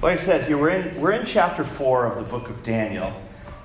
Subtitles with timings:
[0.00, 3.12] Like I said, here we're in, we're in chapter 4 of the book of Daniel,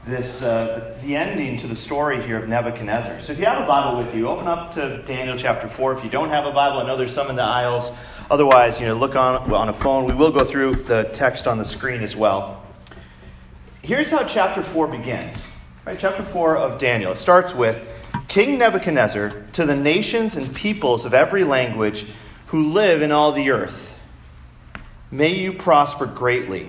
[0.07, 3.21] this, uh, the ending to the story here of Nebuchadnezzar.
[3.21, 5.95] So if you have a Bible with you, open up to Daniel chapter 4.
[5.95, 7.91] If you don't have a Bible, I know there's some in the aisles.
[8.31, 10.07] Otherwise, you know, look on, on a phone.
[10.07, 12.65] We will go through the text on the screen as well.
[13.83, 15.47] Here's how chapter 4 begins.
[15.85, 17.11] Right, chapter 4 of Daniel.
[17.11, 17.87] It starts with
[18.27, 22.07] King Nebuchadnezzar to the nations and peoples of every language
[22.47, 23.92] who live in all the earth
[25.13, 26.67] May you prosper greatly.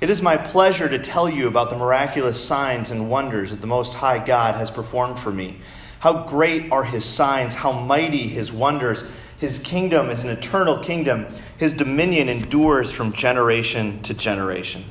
[0.00, 3.66] It is my pleasure to tell you about the miraculous signs and wonders that the
[3.68, 5.58] Most High God has performed for me.
[6.00, 9.04] How great are his signs, how mighty his wonders.
[9.38, 14.84] His kingdom is an eternal kingdom, his dominion endures from generation to generation.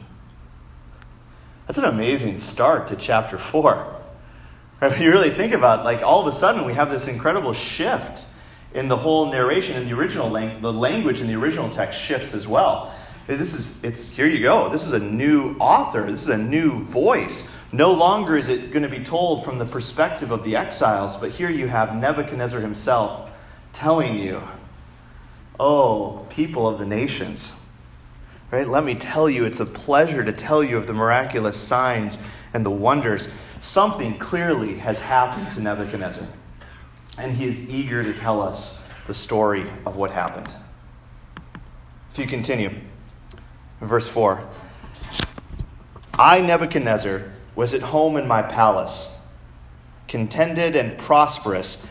[1.68, 3.94] That's an amazing start to chapter 4.
[4.84, 8.26] If you really think about like all of a sudden we have this incredible shift
[8.74, 12.34] in the whole narration in the original lang- the language in the original text shifts
[12.34, 12.94] as well.
[13.28, 14.70] This is it's here you go.
[14.70, 16.10] This is a new author.
[16.10, 17.48] This is a new voice.
[17.72, 21.32] No longer is it going to be told from the perspective of the exiles, but
[21.32, 23.30] here you have Nebuchadnezzar himself
[23.72, 24.42] telling you,
[25.60, 27.54] "Oh, people of the nations,
[28.50, 28.68] right?
[28.68, 32.20] Let me tell you, it's a pleasure to tell you of the miraculous signs
[32.54, 33.30] and the wonders.
[33.62, 36.28] Something clearly has happened to Nebuchadnezzar."
[37.18, 40.56] And he is eager to tell us the story of what happened.
[42.12, 42.72] If you continue,
[43.80, 44.48] verse 4
[46.18, 47.24] I, Nebuchadnezzar,
[47.56, 49.10] was at home in my palace,
[50.08, 51.84] contented and prosperous.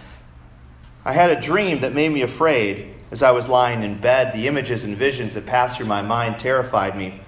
[1.05, 2.95] I had a dream that made me afraid.
[3.11, 6.39] As I was lying in bed, the images and visions that passed through my mind
[6.39, 7.21] terrified me.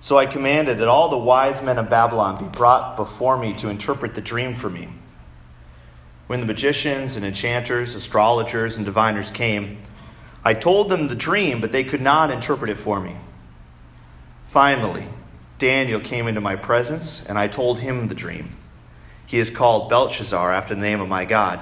[0.00, 3.68] So I commanded that all the wise men of Babylon be brought before me to
[3.68, 4.88] interpret the dream for me.
[6.30, 9.78] When the magicians and enchanters, astrologers, and diviners came,
[10.44, 13.16] I told them the dream, but they could not interpret it for me.
[14.46, 15.08] Finally,
[15.58, 18.54] Daniel came into my presence, and I told him the dream.
[19.26, 21.58] He is called Belteshazzar after the name of my God,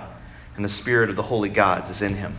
[0.54, 2.36] and the spirit of the holy gods is in him.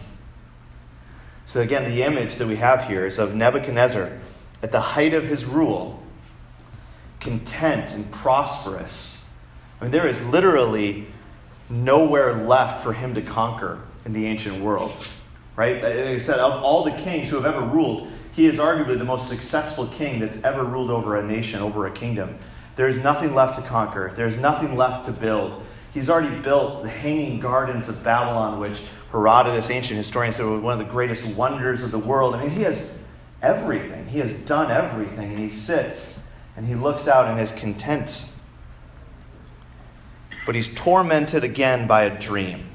[1.48, 4.12] So, again, the image that we have here is of Nebuchadnezzar
[4.62, 6.00] at the height of his rule,
[7.20, 9.18] content and prosperous.
[9.82, 11.08] I mean, there is literally
[11.70, 14.92] nowhere left for him to conquer in the ancient world.
[15.56, 15.84] Right?
[15.84, 19.04] Like I said, of all the kings who have ever ruled, he is arguably the
[19.04, 22.38] most successful king that's ever ruled over a nation, over a kingdom.
[22.76, 25.66] There's nothing left to conquer, there's nothing left to build.
[25.94, 30.80] He's already built the Hanging Gardens of Babylon, which Herodotus, ancient historian, said was one
[30.80, 32.36] of the greatest wonders of the world.
[32.36, 32.90] I mean, he has
[33.42, 34.06] everything.
[34.08, 35.32] He has done everything.
[35.32, 36.20] And he sits
[36.56, 38.26] and he looks out and is content
[40.50, 42.68] but he's tormented again by a dream,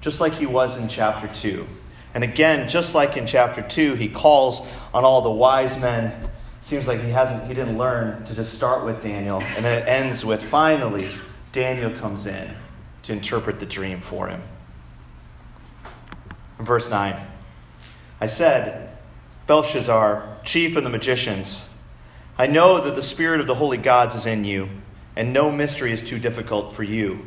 [0.00, 1.66] just like he was in chapter 2.
[2.14, 4.62] And again, just like in chapter 2, he calls
[4.94, 6.10] on all the wise men.
[6.62, 9.86] Seems like he hasn't he didn't learn to just start with Daniel, and then it
[9.86, 11.14] ends with finally
[11.52, 12.50] Daniel comes in
[13.02, 14.42] to interpret the dream for him.
[16.60, 17.14] verse 9.
[18.22, 18.88] I said,
[19.46, 21.60] Belteshazzar, chief of the magicians,
[22.38, 24.66] I know that the spirit of the holy gods is in you
[25.16, 27.26] and no mystery is too difficult for you.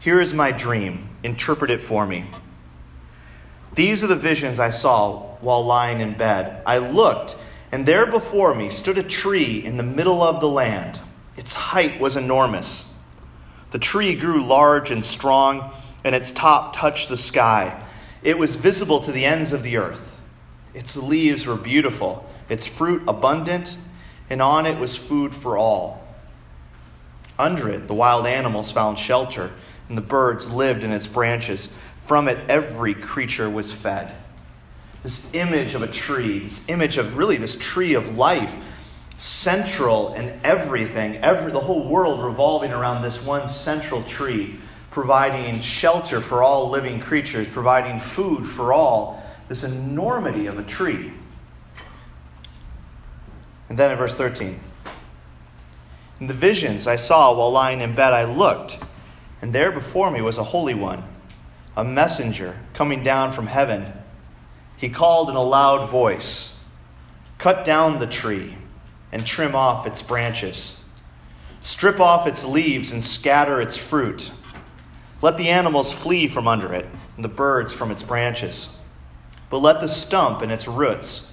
[0.00, 1.08] Here is my dream.
[1.22, 2.26] Interpret it for me.
[3.74, 6.62] These are the visions I saw while lying in bed.
[6.66, 7.36] I looked,
[7.72, 11.00] and there before me stood a tree in the middle of the land.
[11.36, 12.84] Its height was enormous.
[13.72, 15.72] The tree grew large and strong,
[16.04, 17.82] and its top touched the sky.
[18.22, 20.18] It was visible to the ends of the earth.
[20.72, 23.76] Its leaves were beautiful, its fruit abundant,
[24.30, 26.05] and on it was food for all.
[27.38, 29.50] Under it, the wild animals found shelter,
[29.88, 31.68] and the birds lived in its branches.
[32.06, 34.14] From it, every creature was fed.
[35.02, 38.54] This image of a tree, this image of really this tree of life,
[39.18, 44.58] central in everything, every, the whole world revolving around this one central tree,
[44.90, 49.22] providing shelter for all living creatures, providing food for all.
[49.48, 51.12] This enormity of a tree.
[53.68, 54.58] And then in verse 13.
[56.18, 58.78] In the visions I saw while lying in bed, I looked,
[59.42, 61.04] and there before me was a holy one,
[61.76, 63.92] a messenger coming down from heaven.
[64.78, 66.54] He called in a loud voice
[67.36, 68.56] Cut down the tree
[69.12, 70.76] and trim off its branches.
[71.60, 74.30] Strip off its leaves and scatter its fruit.
[75.20, 76.86] Let the animals flee from under it,
[77.16, 78.70] and the birds from its branches.
[79.50, 81.24] But let the stump and its roots,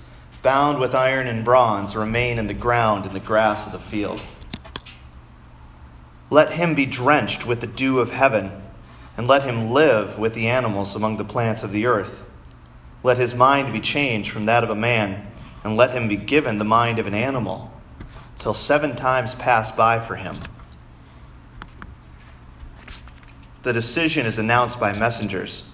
[0.42, 4.22] bound with iron and bronze, remain in the ground and the grass of the field.
[6.34, 8.52] Let him be drenched with the dew of heaven,
[9.18, 12.26] and let him live with the animals among the plants of the earth.
[13.04, 15.30] Let his mind be changed from that of a man,
[15.64, 17.72] and let him be given the mind of an animal,
[18.40, 20.38] till seven times pass by for him.
[23.62, 25.66] The decision is announced by messengers.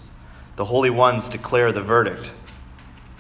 [0.58, 2.34] The holy ones declare the verdict,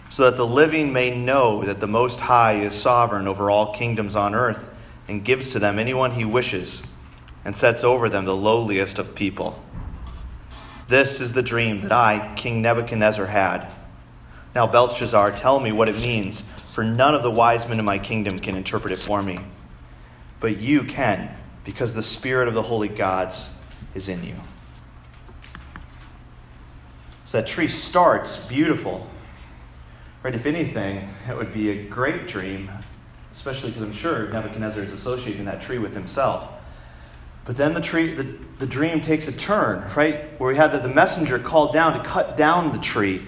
[0.09, 4.17] so that the living may know that the Most High is sovereign over all kingdoms
[4.17, 4.69] on earth
[5.07, 6.83] and gives to them anyone he wishes
[7.45, 9.63] and sets over them the lowliest of people.
[10.87, 13.67] This is the dream that I, King Nebuchadnezzar, had.
[14.55, 17.99] Now, Belteshazzar, tell me what it means, for none of the wise men in my
[17.99, 19.37] kingdom can interpret it for me.
[20.39, 21.29] But you can,
[21.63, 23.49] because the Spirit of the holy gods
[23.93, 24.35] is in you.
[27.25, 29.07] So that tree starts beautiful.
[30.23, 30.33] Right?
[30.33, 32.71] If anything, it would be a great dream,
[33.31, 36.49] especially because I'm sure Nebuchadnezzar is associating that tree with himself.
[37.49, 38.27] But then the, tree, the,
[38.59, 40.39] the dream takes a turn, right?
[40.39, 43.23] Where we had the, the messenger called down to cut down the tree,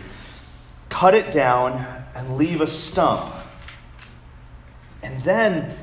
[0.89, 1.83] cut it down,
[2.13, 3.33] and leave a stump.
[5.01, 5.75] And then,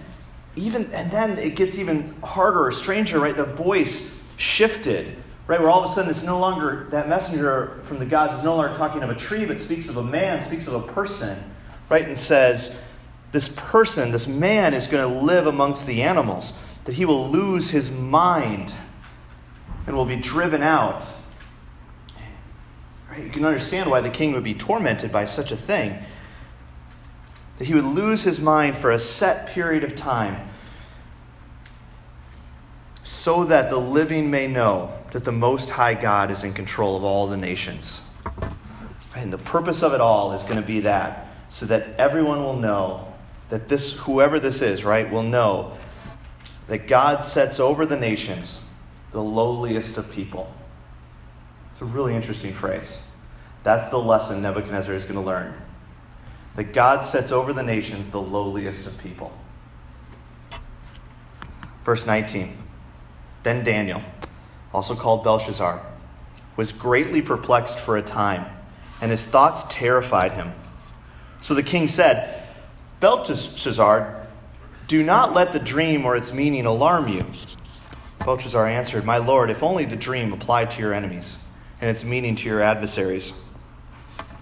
[0.55, 3.37] even and then it gets even harder or stranger, right?
[3.37, 5.17] The voice shifted,
[5.49, 5.58] right?
[5.58, 8.55] Where all of a sudden it's no longer that messenger from the gods is no
[8.55, 11.43] longer talking of a tree, but speaks of a man, speaks of a person,
[11.88, 12.06] right?
[12.06, 12.70] And says,
[13.32, 16.55] this person, this man, is going to live amongst the animals
[16.88, 18.73] that he will lose his mind
[19.87, 21.06] and will be driven out.
[23.11, 23.23] Right?
[23.23, 25.99] You can understand why the king would be tormented by such a thing.
[27.58, 30.49] That he would lose his mind for a set period of time
[33.02, 37.05] so that the living may know that the Most High God is in control of
[37.05, 38.00] all the nations.
[39.14, 42.56] And the purpose of it all is going to be that, so that everyone will
[42.56, 43.12] know
[43.50, 45.76] that this, whoever this is, right, will know
[46.69, 48.61] that God sets over the nations
[49.12, 50.53] the lowliest of people.
[51.70, 52.99] It's a really interesting phrase.
[53.62, 55.55] That's the lesson Nebuchadnezzar is going to learn.
[56.56, 59.32] That God sets over the nations the lowliest of people.
[61.85, 62.56] Verse 19.
[63.43, 64.03] Then Daniel,
[64.75, 65.81] also called Belteshazzar,
[66.56, 68.44] was greatly perplexed for a time,
[69.00, 70.53] and his thoughts terrified him.
[71.41, 72.43] So the king said,
[73.00, 74.18] Belteshazzar,
[74.88, 77.25] do not let the dream or its meaning alarm you.
[78.25, 81.37] Belteshazzar answered, My lord, if only the dream applied to your enemies
[81.81, 83.35] and its meaning to your adversaries.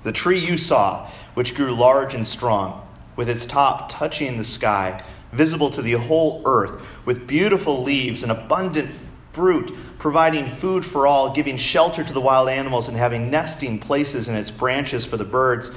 [0.05, 5.01] The tree you saw, which grew large and strong, with its top touching the sky,
[5.33, 8.95] visible to the whole earth, with beautiful leaves and abundant
[9.33, 14.29] fruit, providing food for all, giving shelter to the wild animals, and having nesting places
[14.29, 15.73] in its branches for the birds.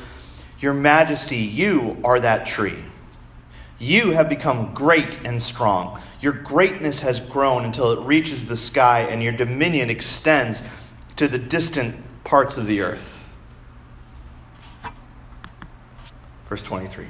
[0.60, 2.83] Your majesty, you are that tree.
[3.80, 6.02] You have become great and strong.
[6.20, 10.64] Your greatness has grown until it reaches the sky, and your dominion extends
[11.16, 11.96] to the distant
[12.26, 13.26] parts of the earth.
[16.50, 17.08] Verse 23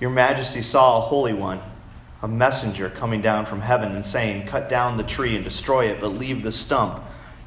[0.00, 1.60] Your majesty saw a holy one,
[2.22, 6.00] a messenger coming down from heaven and saying, Cut down the tree and destroy it,
[6.00, 7.02] but leave the stump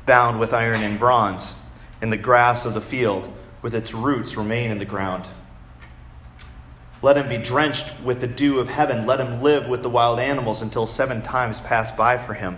[0.05, 1.55] bound with iron and bronze
[2.03, 5.27] in the grass of the field, with its roots remain in the ground.
[7.05, 9.05] Let him be drenched with the dew of heaven.
[9.05, 12.57] Let him live with the wild animals until seven times pass by for him.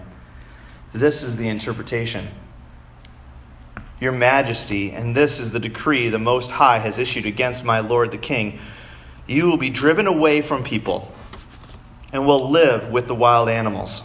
[0.93, 2.29] This is the interpretation.
[3.99, 8.11] Your majesty, and this is the decree the Most High has issued against my lord
[8.11, 8.61] the king.
[9.27, 11.11] You will be driven away from people
[12.13, 14.01] and will live with the wild animals.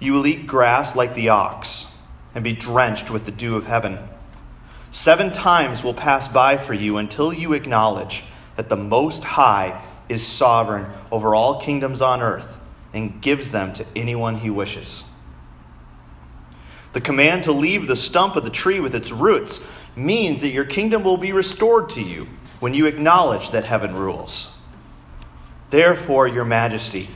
[0.00, 1.86] You will eat grass like the ox
[2.34, 4.00] and be drenched with the dew of heaven.
[4.90, 8.24] Seven times will pass by for you until you acknowledge
[8.56, 12.58] that the Most High is sovereign over all kingdoms on earth
[12.92, 15.04] and gives them to anyone he wishes.
[16.92, 19.60] The command to leave the stump of the tree with its roots
[19.94, 22.26] means that your kingdom will be restored to you
[22.60, 24.50] when you acknowledge that heaven rules.
[25.68, 27.08] Therefore, Your Majesty,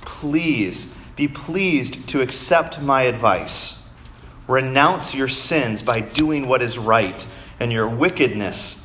[0.00, 3.78] please be pleased to accept my advice.
[4.48, 7.24] Renounce your sins by doing what is right,
[7.60, 8.79] and your wickedness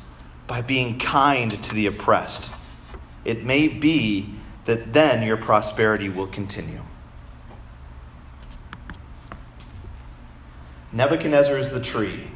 [0.46, 2.52] by being kind to the oppressed.
[3.24, 4.34] It may be
[4.66, 6.80] that then your prosperity will continue.
[10.92, 12.26] Nebuchadnezzar is the tree.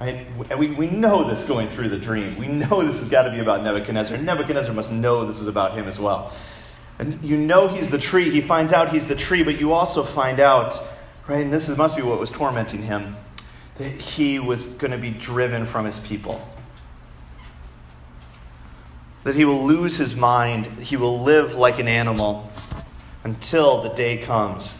[0.00, 0.26] Right?
[0.50, 2.36] And we, we know this going through the dream.
[2.36, 4.16] We know this has got to be about Nebuchadnezzar.
[4.16, 6.32] Nebuchadnezzar must know this is about him as well.
[6.98, 8.30] And you know he's the tree.
[8.30, 10.82] He finds out he's the tree, but you also find out,
[11.28, 13.16] right, and this is, must be what was tormenting him,
[13.78, 16.40] that he was going to be driven from his people
[19.24, 22.50] that he will lose his mind, he will live like an animal
[23.24, 24.76] until the day comes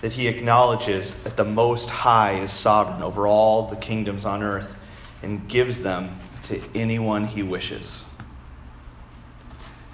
[0.00, 4.74] that he acknowledges that the Most High is sovereign over all the kingdoms on earth
[5.22, 8.04] and gives them to anyone he wishes.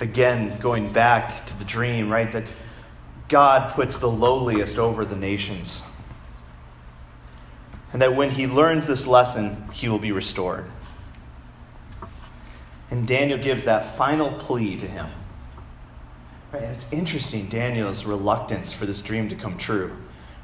[0.01, 2.31] Again, going back to the dream, right?
[2.33, 2.45] That
[3.29, 5.83] God puts the lowliest over the nations.
[7.93, 10.71] And that when he learns this lesson, he will be restored.
[12.91, 15.07] And Daniel gives that final plea to him.
[16.53, 16.63] Right?
[16.63, 19.97] It's interesting, Daniel's reluctance for this dream to come true.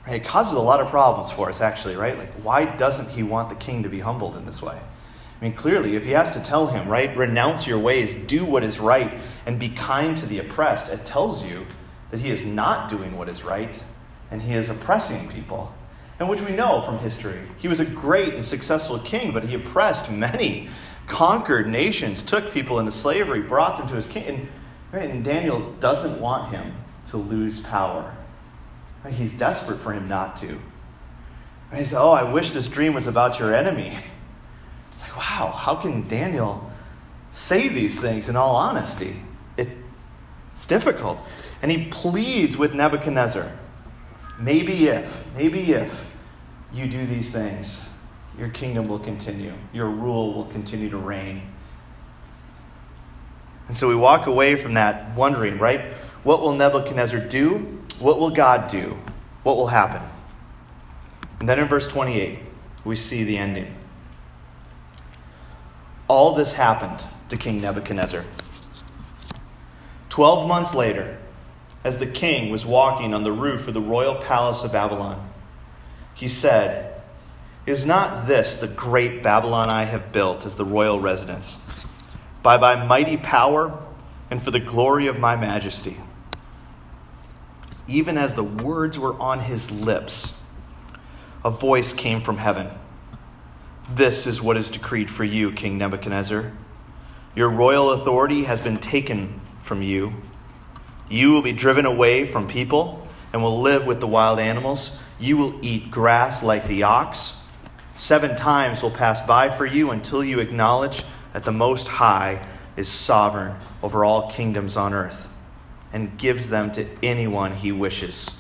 [0.07, 0.17] Right?
[0.17, 2.19] It causes a lot of problems for us, actually, right?
[2.19, 4.77] Like, why doesn't he want the king to be humbled in this way?
[4.77, 8.63] I mean, clearly, if he has to tell him, right, renounce your ways, do what
[8.63, 11.67] is right, and be kind to the oppressed, it tells you
[12.11, 13.83] that he is not doing what is right,
[14.31, 15.73] and he is oppressing people.
[16.21, 17.41] And which we know from history.
[17.59, 20.69] He was a great and successful king, but he oppressed many,
[21.13, 24.25] conquered nations, took people into slavery, brought them to his king.
[24.27, 24.49] And,
[24.91, 26.75] right, and Daniel doesn't want him
[27.11, 28.17] to lose power.
[29.05, 29.13] Right?
[29.13, 30.49] He's desperate for him not to.
[31.71, 33.97] And he said, Oh, I wish this dream was about your enemy.
[34.93, 36.71] It's like, wow, how can Daniel
[37.33, 39.15] say these things in all honesty?
[39.57, 39.69] It,
[40.55, 41.19] it's difficult.
[41.61, 43.53] And he pleads with Nebuchadnezzar
[44.39, 46.07] maybe if, maybe if
[46.73, 47.83] you do these things,
[48.39, 51.43] your kingdom will continue, your rule will continue to reign.
[53.69, 55.81] And so we walk away from that wondering, right?
[56.25, 57.79] What will Nebuchadnezzar do?
[57.99, 58.99] What will God do?
[59.43, 60.03] What will happen?
[61.41, 62.39] And then in verse 28,
[62.85, 63.75] we see the ending.
[66.09, 68.25] All this happened to King Nebuchadnezzar.
[70.09, 71.17] Twelve months later,
[71.85, 75.27] as the king was walking on the roof of the royal palace of Babylon,
[76.13, 76.92] he said,
[77.65, 81.59] Is not this the great Babylon I have built as the royal residence,
[82.43, 83.79] by my mighty power
[84.31, 85.99] and for the glory of my majesty?
[87.87, 90.33] Even as the words were on his lips,
[91.45, 92.69] a voice came from heaven.
[93.89, 96.53] This is what is decreed for you, King Nebuchadnezzar.
[97.37, 100.15] Your royal authority has been taken from you.
[101.09, 104.97] You will be driven away from people and will live with the wild animals.
[105.21, 107.37] You will eat grass like the ox.
[107.95, 112.45] Seven times will pass by for you until you acknowledge that the Most High
[112.77, 115.29] is sovereign over all kingdoms on earth
[115.93, 118.31] and gives them to anyone he wishes.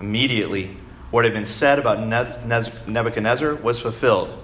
[0.00, 0.76] Immediately,
[1.10, 2.00] what had been said about
[2.86, 4.42] Nebuchadnezzar was fulfilled.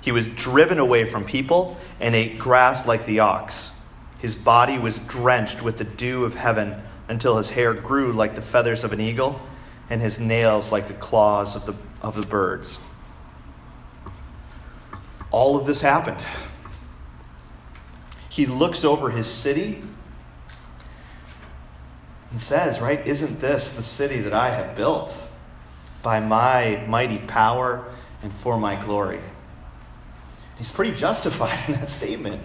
[0.00, 3.70] He was driven away from people and ate grass like the ox.
[4.18, 8.42] His body was drenched with the dew of heaven until his hair grew like the
[8.42, 9.40] feathers of an eagle
[9.90, 12.78] and his nails like the claws of the, of the birds.
[15.34, 16.24] All of this happened.
[18.28, 19.82] He looks over his city
[22.30, 25.20] and says, Right, isn't this the city that I have built
[26.04, 27.84] by my mighty power
[28.22, 29.18] and for my glory?
[30.56, 32.40] He's pretty justified in that statement.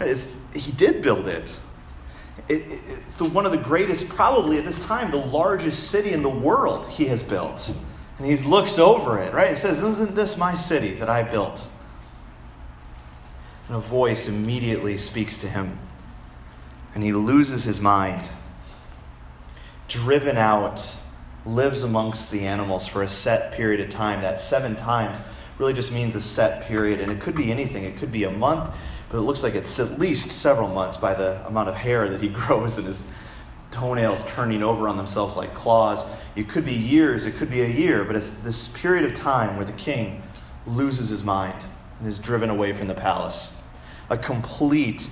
[0.00, 1.54] It's, he did build it.
[2.48, 6.22] it it's the, one of the greatest, probably at this time, the largest city in
[6.22, 7.70] the world he has built.
[8.16, 9.48] And he looks over it, right?
[9.48, 11.68] And says, Isn't this my city that I built?
[13.70, 15.78] And a voice immediately speaks to him,
[16.92, 18.28] and he loses his mind.
[19.86, 20.96] Driven out,
[21.46, 24.22] lives amongst the animals for a set period of time.
[24.22, 25.20] That seven times
[25.56, 27.84] really just means a set period, and it could be anything.
[27.84, 28.74] It could be a month,
[29.08, 32.20] but it looks like it's at least several months by the amount of hair that
[32.20, 33.00] he grows and his
[33.70, 36.04] toenails turning over on themselves like claws.
[36.34, 39.54] It could be years, it could be a year, but it's this period of time
[39.54, 40.24] where the king
[40.66, 41.64] loses his mind
[42.00, 43.52] and is driven away from the palace.
[44.10, 45.08] A complete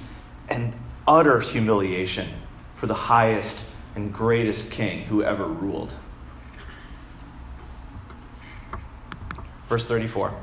[0.49, 0.73] and
[1.07, 2.29] utter humiliation
[2.77, 3.65] for the highest
[3.95, 5.93] and greatest king who ever ruled.
[9.69, 10.35] Verse 34.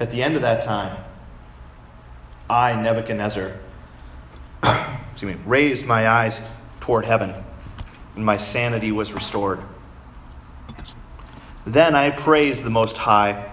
[0.00, 1.02] At the end of that time,
[2.48, 3.52] I, Nebuchadnezzar,
[4.62, 6.40] excuse me, raised my eyes
[6.80, 7.34] toward heaven,
[8.14, 9.60] and my sanity was restored.
[11.66, 13.52] Then I praised the Most High.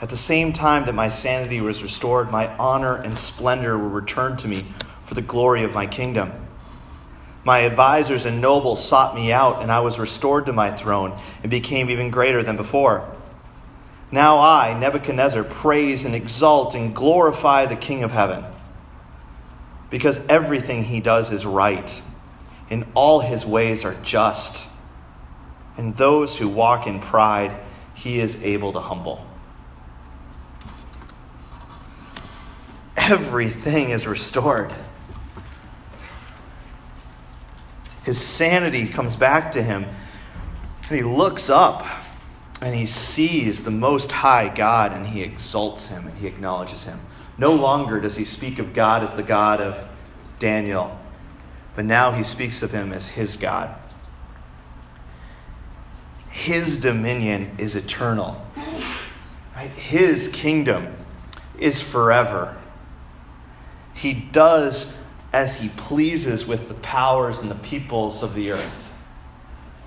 [0.00, 4.38] At the same time that my sanity was restored, my honor and splendor were returned
[4.40, 4.64] to me
[5.04, 6.32] for the glory of my kingdom.
[7.44, 11.50] My advisers and nobles sought me out, and I was restored to my throne and
[11.50, 13.14] became even greater than before.
[14.10, 18.44] Now I, Nebuchadnezzar, praise and exalt and glorify the King of heaven.
[19.90, 22.02] because everything he does is right,
[22.70, 24.66] and all his ways are just.
[25.76, 27.56] And those who walk in pride,
[27.94, 29.26] he is able to humble.
[33.08, 34.72] Everything is restored.
[38.04, 39.84] His sanity comes back to him,
[40.88, 41.86] and he looks up
[42.60, 47.00] and he sees the Most High God and he exalts him and he acknowledges him.
[47.38, 49.88] No longer does he speak of God as the God of
[50.38, 50.98] Daniel,
[51.74, 53.74] but now he speaks of him as his God.
[56.28, 58.44] His dominion is eternal.
[59.56, 59.70] Right?
[59.70, 60.94] His kingdom
[61.58, 62.56] is forever.
[64.00, 64.94] He does
[65.30, 68.96] as he pleases with the powers and the peoples of the earth.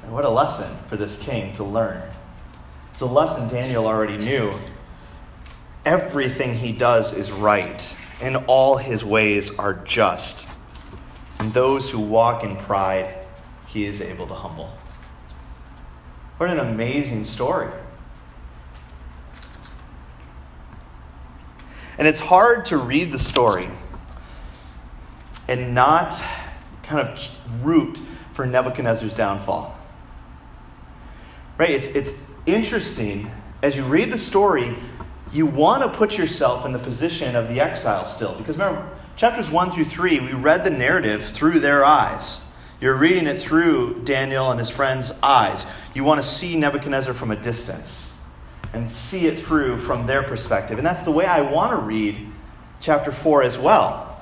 [0.04, 2.00] And what a lesson for this king to learn.
[2.92, 4.54] It's a lesson Daniel already knew.
[5.84, 10.48] Everything he does is right, and all his ways are just.
[11.40, 13.16] And those who walk in pride,
[13.66, 14.72] he is able to humble.
[16.38, 17.72] What an amazing story.
[21.98, 23.70] And it's hard to read the story
[25.60, 26.20] and not
[26.82, 27.30] kind of
[27.64, 28.02] root
[28.34, 29.78] for Nebuchadnezzar's downfall.
[31.58, 31.70] Right?
[31.70, 32.14] It's, it's
[32.46, 33.30] interesting
[33.62, 34.76] as you read the story,
[35.32, 38.36] you want to put yourself in the position of the exile still.
[38.36, 42.42] Because remember, chapters 1 through 3, we read the narrative through their eyes.
[42.82, 45.66] You're reading it through Daniel and his friends' eyes.
[45.94, 48.12] You want to see Nebuchadnezzar from a distance
[48.74, 50.78] and see it through from their perspective.
[50.80, 52.28] And that's the way I want to read
[52.82, 54.13] chapter 4 as well.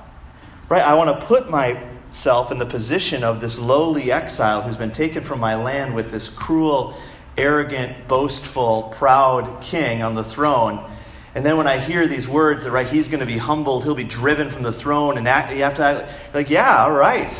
[0.72, 0.82] Right?
[0.82, 5.22] I want to put myself in the position of this lowly exile who's been taken
[5.22, 6.96] from my land with this cruel
[7.36, 10.90] arrogant, boastful, proud king on the throne.
[11.34, 13.94] And then when I hear these words, that, right, he's going to be humbled, he'll
[13.94, 17.38] be driven from the throne, and act, you have to act like, yeah, all right,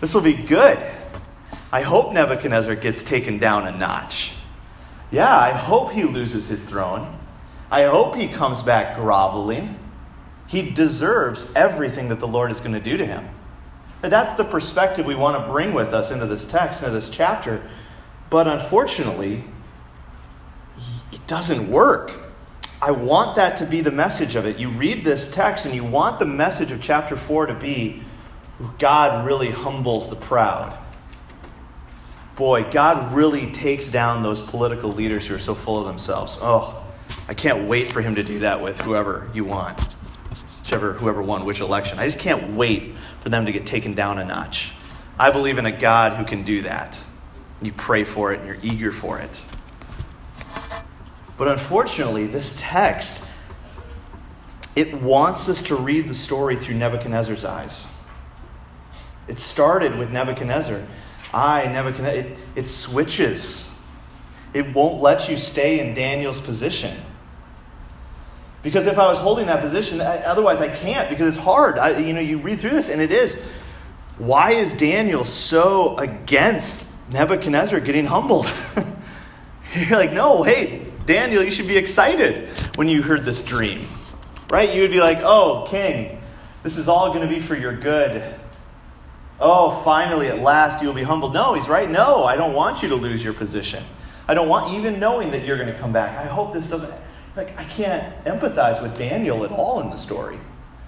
[0.00, 0.78] this will be good.
[1.72, 4.34] I hope Nebuchadnezzar gets taken down a notch.
[5.10, 7.18] Yeah, I hope he loses his throne.
[7.68, 9.76] I hope he comes back groveling.
[10.48, 13.28] He deserves everything that the Lord is going to do to him.
[14.02, 17.08] And that's the perspective we want to bring with us into this text, into this
[17.08, 17.62] chapter.
[18.30, 19.44] But unfortunately,
[21.12, 22.12] it doesn't work.
[22.80, 24.58] I want that to be the message of it.
[24.58, 28.02] You read this text and you want the message of chapter 4 to be
[28.78, 30.76] God really humbles the proud.
[32.36, 36.38] Boy, God really takes down those political leaders who are so full of themselves.
[36.40, 36.84] Oh,
[37.26, 39.96] I can't wait for him to do that with whoever you want,
[40.68, 41.98] whichever, whoever won which election.
[41.98, 44.74] I just can't wait for them to get taken down a notch.
[45.18, 47.02] I believe in a God who can do that
[47.60, 49.42] you pray for it and you're eager for it.
[51.36, 53.24] But unfortunately, this text
[54.76, 57.88] it wants us to read the story through Nebuchadnezzar's eyes.
[59.26, 60.86] It started with Nebuchadnezzar.
[61.34, 63.74] I, Nebuchadnezzar, it, it switches.
[64.54, 66.96] It won't let you stay in Daniel's position.
[68.62, 71.78] Because if I was holding that position, otherwise I can't because it's hard.
[71.78, 73.36] I, you know, you read through this and it is.
[74.18, 78.52] Why is Daniel so against Nebuchadnezzar getting humbled.
[79.74, 83.86] You're like, no, hey, Daniel, you should be excited when you heard this dream,
[84.50, 84.74] right?
[84.74, 86.20] You would be like, oh, king,
[86.62, 88.34] this is all going to be for your good.
[89.40, 91.32] Oh, finally, at last, you'll be humbled.
[91.32, 91.88] No, he's right.
[91.88, 93.84] No, I don't want you to lose your position.
[94.26, 96.92] I don't want, even knowing that you're going to come back, I hope this doesn't,
[97.38, 100.38] like, I can't empathize with Daniel at all in the story.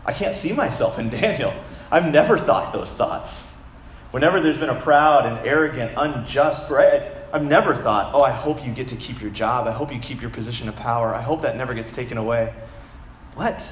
[0.04, 1.54] I can't see myself in Daniel.
[1.90, 3.54] I've never thought those thoughts.
[4.10, 7.12] Whenever there's been a proud and arrogant, unjust, right?
[7.32, 9.68] I've never thought, oh, I hope you get to keep your job.
[9.68, 11.14] I hope you keep your position of power.
[11.14, 12.52] I hope that never gets taken away.
[13.36, 13.70] What?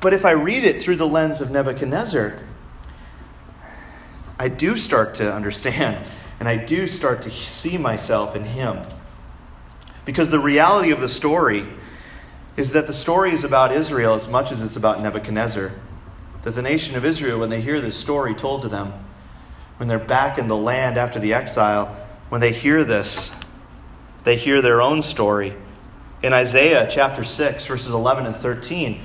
[0.00, 2.38] But if I read it through the lens of Nebuchadnezzar,
[4.38, 6.06] I do start to understand
[6.38, 8.78] and I do start to see myself in him.
[10.06, 11.68] Because the reality of the story
[12.56, 15.72] is that the story is about Israel as much as it's about Nebuchadnezzar
[16.46, 18.92] that the nation of Israel, when they hear this story told to them,
[19.78, 21.86] when they're back in the land after the exile,
[22.28, 23.34] when they hear this,
[24.22, 25.54] they hear their own story.
[26.22, 29.00] In Isaiah chapter 6, verses 11 and 13,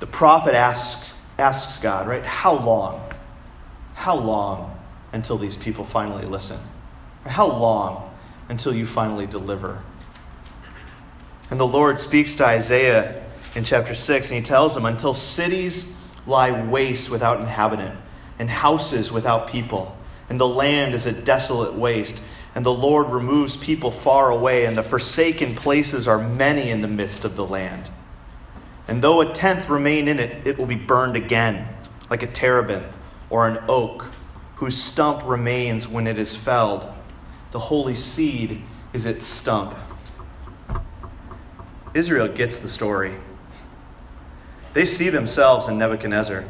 [0.00, 3.08] the prophet asks, asks God, right, how long?
[3.94, 4.76] How long
[5.12, 6.58] until these people finally listen?
[7.24, 8.12] How long
[8.48, 9.80] until you finally deliver?
[11.50, 15.90] And the Lord speaks to Isaiah in chapter 6, and he tells him, until cities
[16.26, 17.98] lie waste without inhabitant,
[18.38, 19.96] and houses without people,
[20.28, 22.20] and the land is a desolate waste.
[22.54, 26.88] And the Lord removes people far away, and the forsaken places are many in the
[26.88, 27.90] midst of the land.
[28.88, 31.68] And though a tenth remain in it, it will be burned again,
[32.10, 32.96] like a terebinth
[33.30, 34.06] or an oak,
[34.56, 36.92] whose stump remains when it is felled.
[37.52, 39.74] The holy seed is its stump.
[41.98, 43.12] Israel gets the story.
[44.72, 46.44] They see themselves in Nebuchadnezzar.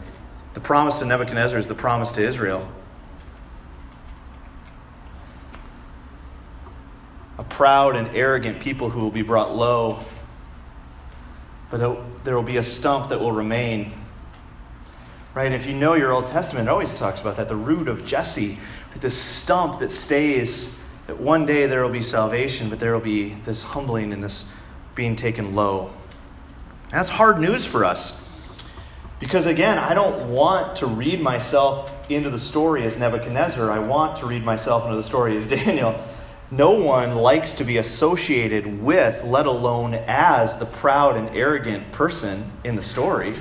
[0.53, 2.71] The promise to Nebuchadnezzar is the promise to Israel.
[7.39, 10.01] A proud and arrogant people who will be brought low,
[11.71, 11.79] but
[12.25, 13.93] there will be a stump that will remain.
[15.33, 15.51] Right?
[15.51, 18.59] If you know your Old Testament, it always talks about that the root of Jesse,
[19.01, 20.75] this stump that stays,
[21.07, 24.45] that one day there will be salvation, but there will be this humbling and this
[24.99, 25.93] being taken low.
[26.91, 28.21] That's hard news for us.
[29.21, 33.71] Because again, I don't want to read myself into the story as Nebuchadnezzar.
[33.71, 35.95] I want to read myself into the story as Daniel.
[36.51, 42.51] No one likes to be associated with, let alone as, the proud and arrogant person
[42.65, 43.37] in the story.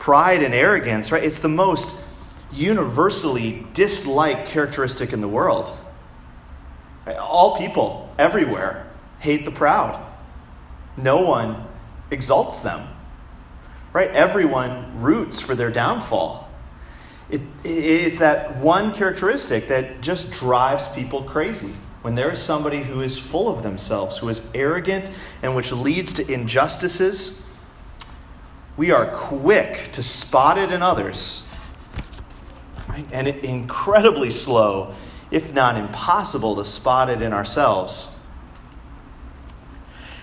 [0.00, 1.22] Pride and arrogance, right?
[1.22, 1.94] It's the most
[2.50, 5.76] universally disliked characteristic in the world.
[7.06, 8.86] All people, everywhere,
[9.18, 10.06] hate the proud.
[10.96, 11.66] No one
[12.10, 12.86] exalts them.
[13.92, 14.10] Right?
[14.10, 16.48] Everyone roots for their downfall.
[17.30, 21.72] It, it's that one characteristic that just drives people crazy.
[22.02, 25.10] When there is somebody who is full of themselves, who is arrogant,
[25.42, 27.40] and which leads to injustices,
[28.76, 31.42] we are quick to spot it in others,
[32.88, 33.06] right?
[33.12, 34.94] and incredibly slow,
[35.30, 38.08] if not impossible, to spot it in ourselves.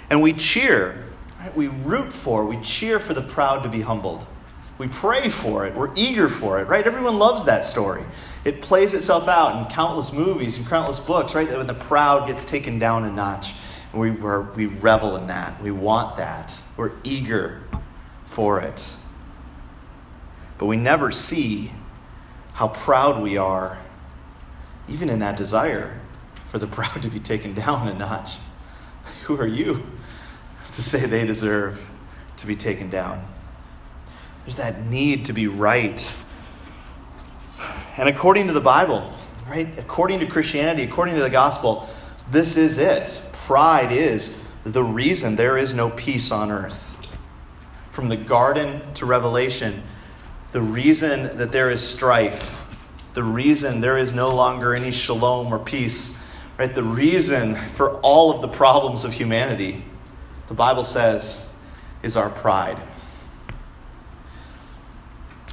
[0.10, 1.06] And we cheer,
[1.40, 1.56] right?
[1.56, 4.26] we root for, we cheer for the proud to be humbled.
[4.78, 5.74] We pray for it.
[5.76, 6.86] We're eager for it, right?
[6.86, 8.04] Everyone loves that story.
[8.46, 11.50] It plays itself out in countless movies and countless books, right?
[11.50, 13.54] When the proud gets taken down a notch.
[13.92, 15.60] And we, we revel in that.
[15.62, 16.62] We want that.
[16.76, 17.64] We're eager
[18.26, 18.92] for it.
[20.60, 21.72] But we never see
[22.54, 23.78] how proud we are,
[24.88, 26.00] even in that desire
[26.50, 28.36] for the proud to be taken down a notch.
[29.26, 29.86] Who are you
[30.74, 31.80] to say they deserve
[32.38, 33.26] to be taken down?
[34.46, 36.18] There's that need to be right.
[37.98, 39.14] And according to the Bible,
[39.48, 39.68] right?
[39.78, 41.90] According to Christianity, according to the gospel,
[42.32, 43.22] this is it.
[43.34, 46.84] Pride is the reason there is no peace on earth.
[47.92, 49.82] From the garden to Revelation,
[50.52, 52.67] the reason that there is strife,
[53.18, 56.16] the reason there is no longer any shalom or peace,
[56.60, 56.76] right?
[56.76, 59.84] The reason for all of the problems of humanity,
[60.48, 61.48] the Bible says,
[62.04, 62.78] is our pride.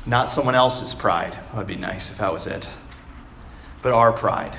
[0.05, 1.33] Not someone else's pride.
[1.33, 2.69] That would be nice if that was it.
[3.81, 4.59] But our pride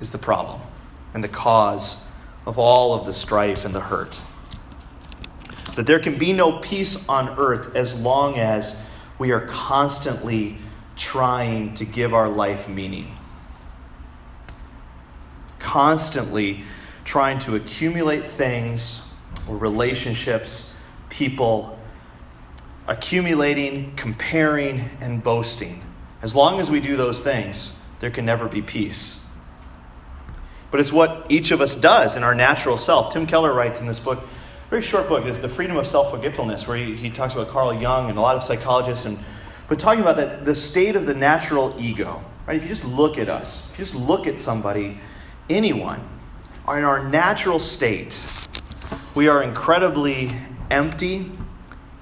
[0.00, 0.60] is the problem
[1.14, 2.04] and the cause
[2.44, 4.22] of all of the strife and the hurt.
[5.76, 8.76] That there can be no peace on earth as long as
[9.18, 10.58] we are constantly
[11.02, 13.12] trying to give our life meaning.
[15.58, 16.62] Constantly
[17.04, 19.02] trying to accumulate things
[19.48, 20.70] or relationships,
[21.10, 21.76] people,
[22.86, 25.82] accumulating, comparing, and boasting.
[26.22, 29.18] As long as we do those things, there can never be peace.
[30.70, 33.12] But it's what each of us does in our natural self.
[33.12, 34.22] Tim Keller writes in this book,
[34.70, 37.74] very short book, is The Freedom of Self Forgetfulness, where he, he talks about Carl
[37.74, 39.18] Jung and a lot of psychologists, and
[39.72, 42.22] but talking about that the state of the natural ego.
[42.46, 42.58] Right?
[42.58, 44.98] If you just look at us, if you just look at somebody,
[45.48, 46.06] anyone,
[46.68, 48.22] in our natural state,
[49.14, 50.30] we are incredibly
[50.70, 51.32] empty,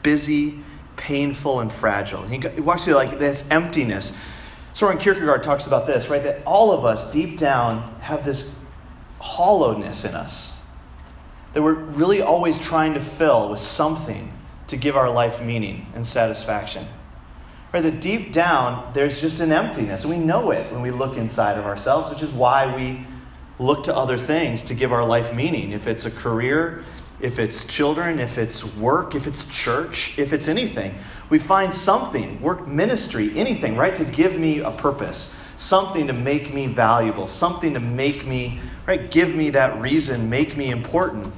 [0.02, 0.64] busy,
[0.96, 2.22] painful and fragile.
[2.22, 4.14] He, he walks through like this emptiness.
[4.72, 6.24] Soren Kierkegaard talks about this, right?
[6.24, 8.52] That all of us deep down have this
[9.20, 10.58] hollowness in us
[11.52, 14.32] that we're really always trying to fill with something
[14.66, 16.88] to give our life meaning and satisfaction.
[17.72, 17.82] Right?
[17.82, 20.04] That deep down, there's just an emptiness.
[20.04, 23.06] We know it when we look inside of ourselves, which is why we
[23.64, 25.72] look to other things to give our life meaning.
[25.72, 26.84] If it's a career,
[27.20, 30.94] if it's children, if it's work, if it's church, if it's anything.
[31.28, 36.52] We find something, work, ministry, anything, right, to give me a purpose, something to make
[36.52, 41.30] me valuable, something to make me, right, give me that reason, make me important.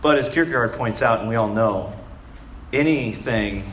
[0.00, 1.92] But as Kierkegaard points out, and we all know,
[2.72, 3.64] anything,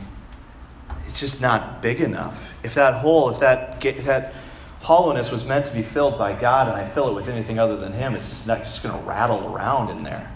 [1.08, 2.52] it's just not big enough.
[2.62, 4.34] If that hole, if that, if that
[4.80, 7.76] hollowness was meant to be filled by God and I fill it with anything other
[7.76, 10.30] than Him, it's just not just going to rattle around in there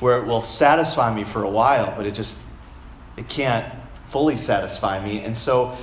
[0.00, 2.38] where it will satisfy me for a while, but it just
[3.16, 3.72] it can't
[4.06, 5.20] fully satisfy me.
[5.20, 5.76] And so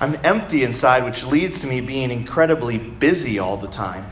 [0.00, 4.06] I'm empty inside, which leads to me being incredibly busy all the time.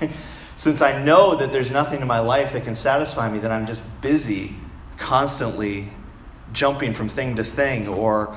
[0.56, 3.66] since I know that there's nothing in my life that can satisfy me, that I'm
[3.66, 4.54] just busy
[4.98, 5.88] constantly
[6.52, 8.36] jumping from thing to thing or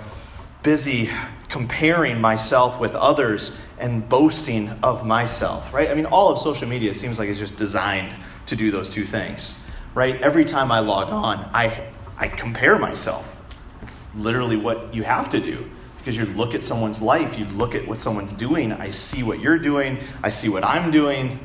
[0.64, 1.10] busy
[1.50, 5.90] comparing myself with others and boasting of myself, right?
[5.90, 8.16] I mean, all of social media seems like it's just designed
[8.48, 9.60] to do those two things,
[9.94, 10.20] right?
[10.22, 13.40] Every time I log on, I, I compare myself.
[13.82, 17.74] It's literally what you have to do because you look at someone's life, you look
[17.74, 21.40] at what someone's doing, I see what you're doing, I see what I'm doing,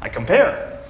[0.00, 0.80] I compare.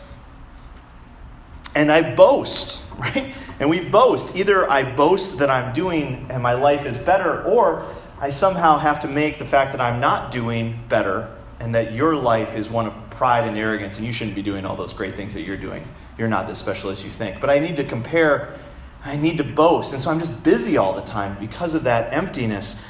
[1.74, 3.34] And I boast, right?
[3.60, 4.36] And we boast.
[4.36, 7.86] Either I boast that I'm doing and my life is better, or
[8.20, 12.14] I somehow have to make the fact that I'm not doing better and that your
[12.14, 15.16] life is one of pride and arrogance and you shouldn't be doing all those great
[15.16, 15.86] things that you're doing.
[16.18, 17.40] You're not as special as you think.
[17.40, 18.58] But I need to compare,
[19.04, 19.92] I need to boast.
[19.92, 22.80] And so I'm just busy all the time because of that emptiness.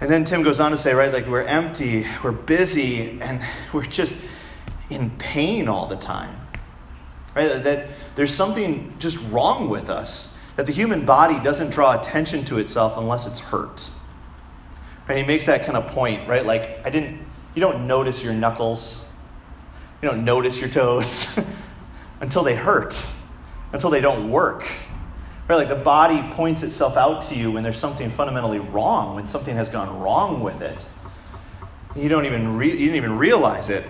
[0.00, 3.40] And then Tim goes on to say, right, like we're empty, we're busy, and
[3.72, 4.16] we're just
[4.90, 6.34] in pain all the time.
[7.34, 7.62] Right?
[7.62, 10.32] That there's something just wrong with us.
[10.56, 13.90] That the human body doesn't draw attention to itself unless it's hurt.
[15.08, 15.18] Right?
[15.18, 16.44] He makes that kind of point, right?
[16.44, 17.18] Like, I didn't,
[17.54, 19.00] you don't notice your knuckles,
[20.02, 21.38] you don't notice your toes
[22.20, 22.96] until they hurt,
[23.72, 24.70] until they don't work.
[25.48, 25.56] Right?
[25.56, 29.56] Like, the body points itself out to you when there's something fundamentally wrong, when something
[29.56, 30.86] has gone wrong with it.
[31.96, 33.84] You don't even, re- you didn't even realize it.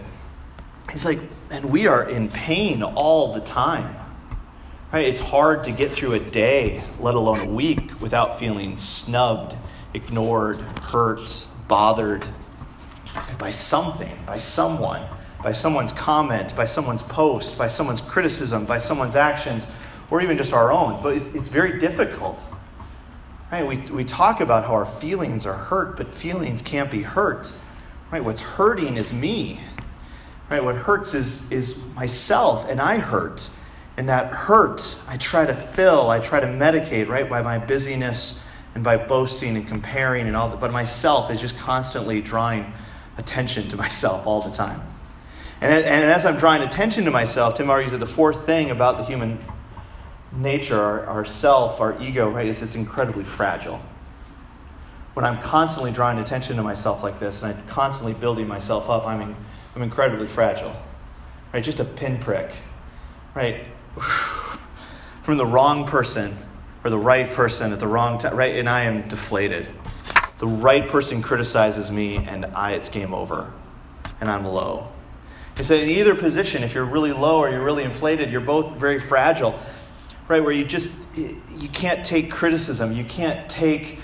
[0.91, 1.19] He's like,
[1.51, 3.95] and we are in pain all the time.
[4.93, 5.07] Right?
[5.07, 9.57] It's hard to get through a day, let alone a week, without feeling snubbed,
[9.95, 12.27] ignored, hurt, bothered
[13.39, 15.03] by something, by someone,
[15.43, 19.67] by someone's comment, by someone's post, by someone's criticism, by someone's actions,
[20.11, 21.03] or even just our own.
[21.03, 22.45] But it's very difficult.
[23.51, 23.67] Right?
[23.67, 27.51] We, we talk about how our feelings are hurt, but feelings can't be hurt.
[28.11, 28.23] Right?
[28.23, 29.59] What's hurting is me.
[30.51, 30.63] Right?
[30.63, 33.49] What hurts is, is myself, and I hurt.
[34.03, 38.41] And that hurt, I try to fill, I try to medicate, right, by my busyness
[38.75, 40.59] and by boasting and comparing and all that.
[40.59, 42.73] But myself is just constantly drawing
[43.17, 44.83] attention to myself all the time.
[45.61, 48.97] And, and as I'm drawing attention to myself, Tim argues that the fourth thing about
[48.97, 49.39] the human
[50.33, 53.81] nature, our, our self, our ego, right, is it's incredibly fragile.
[55.15, 59.07] When I'm constantly drawing attention to myself like this and I'm constantly building myself up,
[59.07, 59.37] I'm, in,
[59.77, 60.75] I'm incredibly fragile.
[61.53, 61.63] Right?
[61.63, 62.51] Just a pinprick.
[63.37, 63.69] Right?
[65.23, 66.37] from the wrong person
[66.85, 68.57] or the right person at the wrong time, right?
[68.57, 69.69] And I am deflated.
[70.39, 73.53] The right person criticizes me, and I, it's game over,
[74.21, 74.89] and I'm low.
[75.57, 78.75] He said, in either position, if you're really low or you're really inflated, you're both
[78.77, 79.59] very fragile,
[80.27, 80.43] right?
[80.43, 84.01] Where you just you can't take criticism, you can't take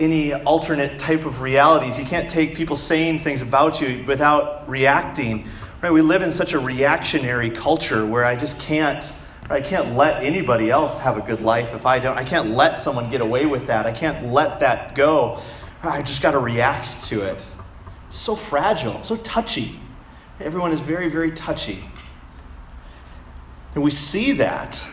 [0.00, 5.46] any alternate type of realities, you can't take people saying things about you without reacting.
[5.82, 5.92] Right?
[5.92, 9.12] We live in such a reactionary culture where I just can't
[9.48, 12.18] I can't let anybody else have a good life if I don't.
[12.18, 13.86] I can't let someone get away with that.
[13.86, 15.40] I can't let that go.
[15.82, 17.46] I just got to react to it.
[18.10, 19.78] So fragile, so touchy.
[20.40, 21.88] Everyone is very, very touchy.
[23.74, 24.84] And we see that.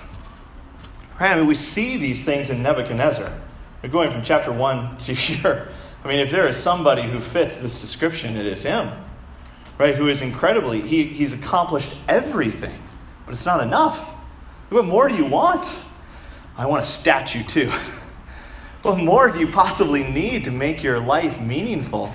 [1.19, 1.31] Right?
[1.31, 3.31] I mean, we see these things in Nebuchadnezzar.
[3.81, 5.69] We're going from chapter 1 to here.
[6.03, 8.91] I mean, if there is somebody who fits this description, it is him.
[9.79, 9.95] Right?
[9.95, 12.79] Who is incredibly, he, he's accomplished everything,
[13.25, 14.12] but it's not enough.
[14.73, 15.79] What more do you want?
[16.57, 17.71] I want a statue too.
[18.81, 22.11] what more do you possibly need to make your life meaningful?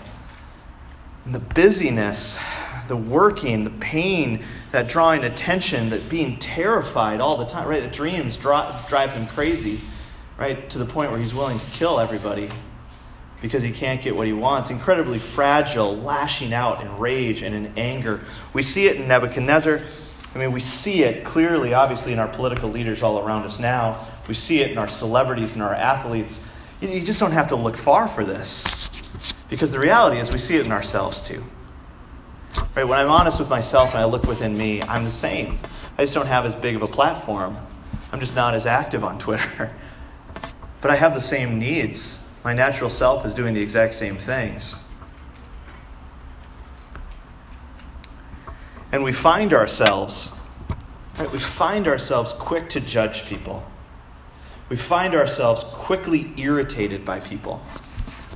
[1.25, 2.37] And the busyness,
[2.89, 4.43] the working, the pain,
[4.73, 7.81] that drawing attention, that being terrified all the time, right?
[7.81, 9.81] The dreams drive him crazy,
[10.37, 10.69] right?
[10.71, 12.49] To the point where he's willing to kill everybody
[13.41, 14.71] because he can't get what he wants.
[14.71, 18.21] Incredibly fragile, lashing out in rage and in anger.
[18.53, 19.81] We see it in Nebuchadnezzar.
[20.35, 24.07] I mean, we see it clearly, obviously, in our political leaders all around us now.
[24.27, 26.47] We see it in our celebrities and our athletes.
[26.81, 28.91] You just don't have to look far for this.
[29.49, 31.43] Because the reality is, we see it in ourselves too.
[32.77, 32.85] Right?
[32.85, 35.59] When I'm honest with myself and I look within me, I'm the same.
[35.97, 37.57] I just don't have as big of a platform.
[38.13, 39.73] I'm just not as active on Twitter.
[40.81, 42.21] But I have the same needs.
[42.45, 44.79] My natural self is doing the exact same things.
[48.91, 50.33] And we find ourselves,
[51.19, 53.63] right, we find ourselves quick to judge people.
[54.69, 57.63] We find ourselves quickly irritated by people.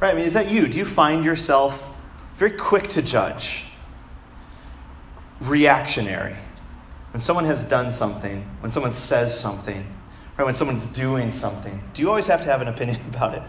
[0.01, 0.13] Right?
[0.13, 0.67] I mean, is that you?
[0.67, 1.87] Do you find yourself
[2.37, 3.65] very quick to judge?
[5.41, 6.37] Reactionary.
[7.13, 9.87] When someone has done something, when someone says something,
[10.37, 13.43] right, when someone's doing something, do you always have to have an opinion about it?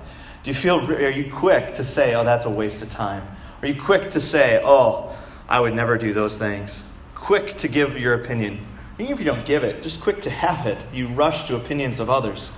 [0.44, 3.26] Do you feel, are you quick to say, oh, that's a waste of time?
[3.62, 5.16] Are you quick to say, oh,
[5.48, 6.84] I would never do those things?
[7.24, 8.60] Quick to give your opinion.
[9.00, 10.86] Even if you don't give it, just quick to have it.
[10.94, 12.52] You rush to opinions of others.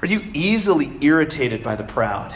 [0.00, 2.32] Are you easily irritated by the proud?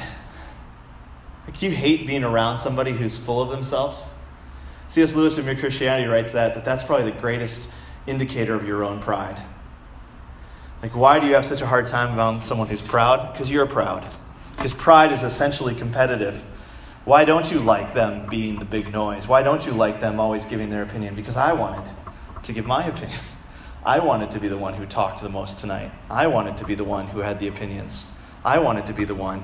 [1.46, 4.12] Like, do you hate being around somebody who's full of themselves?
[4.88, 5.14] C.S.
[5.14, 7.70] Lewis in Mere Christianity writes that, that that's probably the greatest
[8.08, 9.40] indicator of your own pride.
[10.82, 13.32] Like, why do you have such a hard time around someone who's proud?
[13.32, 14.08] Because you're proud.
[14.56, 16.42] Because pride is essentially competitive.
[17.04, 19.26] Why don't you like them being the big noise?
[19.26, 21.14] Why don't you like them always giving their opinion?
[21.14, 21.88] Because I wanted
[22.42, 23.18] to give my opinion.
[23.84, 25.90] I wanted to be the one who talked the most tonight.
[26.10, 28.10] I wanted to be the one who had the opinions.
[28.44, 29.40] I wanted to be the one.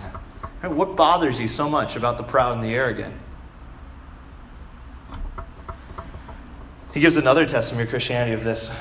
[0.62, 3.14] What bothers you so much about the proud and the arrogant?
[6.92, 8.75] He gives another testimony of Christianity of this.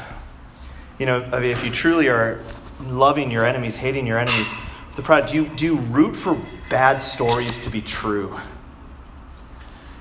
[1.00, 2.40] You know, if you truly are
[2.82, 4.54] loving your enemies, hating your enemies,
[4.96, 8.38] the proud, do you, do you root for bad stories to be true?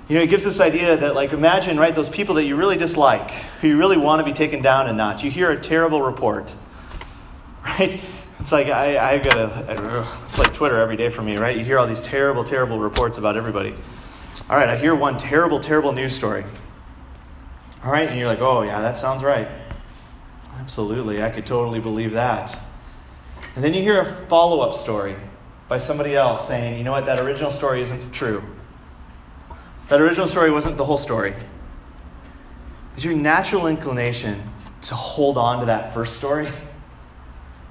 [0.09, 2.77] You know, it gives this idea that, like, imagine, right, those people that you really
[2.77, 5.25] dislike, who you really want to be taken down a notch.
[5.25, 6.55] You hear a terrible report,
[7.65, 8.01] right?
[8.39, 11.57] It's like, I, I got a, it's like Twitter every day for me, right?
[11.57, 13.75] You hear all these terrible, terrible reports about everybody.
[14.51, 16.45] All right, I hear one terrible, terrible news story.
[17.83, 19.49] All right, and you're like, oh, yeah, that sounds right.
[20.59, 22.59] Absolutely, I could totally believe that.
[23.57, 25.17] And then you hear a follow up story
[25.69, 28.43] by somebody else saying, you know what, that original story isn't true.
[29.95, 31.33] That original story wasn't the whole story.
[32.97, 34.43] Is your natural inclination
[34.83, 36.49] to hold on to that first story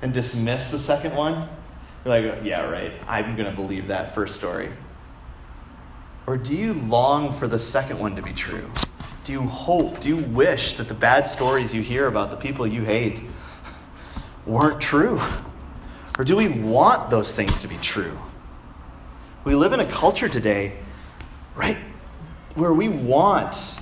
[0.01, 1.49] and dismiss the second one?
[2.05, 4.69] You're like, yeah, right, I'm going to believe that first story.
[6.25, 8.71] Or do you long for the second one to be true?
[9.25, 12.65] Do you hope, do you wish that the bad stories you hear about the people
[12.65, 13.21] you hate
[14.45, 15.19] weren't true?
[16.17, 18.17] Or do we want those things to be true?
[19.43, 20.77] We live in a culture today,
[21.57, 21.75] right,
[22.55, 23.75] where we want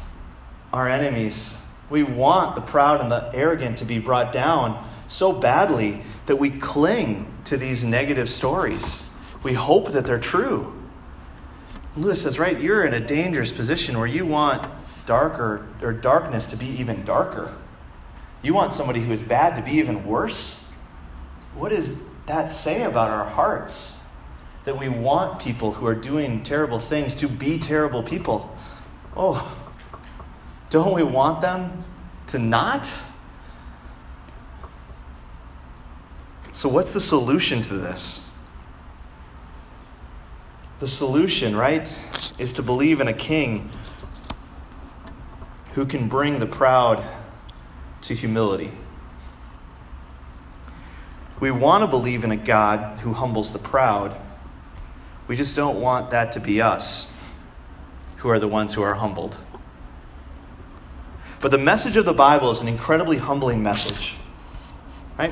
[0.74, 1.58] our enemies,
[1.90, 6.50] we want the proud and the arrogant to be brought down so badly that we
[6.50, 9.10] cling to these negative stories.
[9.44, 10.74] We hope that they're true.
[11.98, 14.66] Lewis says, right, you're in a dangerous position where you want
[15.06, 17.54] darker or darkness to be even darker.
[18.42, 20.66] You want somebody who is bad to be even worse?
[21.54, 23.98] What does that say about our hearts?
[24.64, 28.51] That we want people who are doing terrible things to be terrible people.
[29.16, 29.58] Oh,
[30.70, 31.84] don't we want them
[32.28, 32.92] to not?
[36.54, 38.26] So, what's the solution to this?
[40.80, 41.88] The solution, right,
[42.38, 43.70] is to believe in a king
[45.74, 47.04] who can bring the proud
[48.02, 48.72] to humility.
[51.40, 54.20] We want to believe in a God who humbles the proud.
[55.28, 57.11] We just don't want that to be us,
[58.22, 59.40] who are the ones who are humbled.
[61.40, 64.16] But the message of the Bible is an incredibly humbling message,
[65.18, 65.32] right?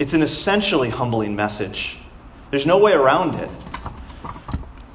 [0.00, 2.00] It's an essentially humbling message.
[2.50, 3.48] There's no way around it.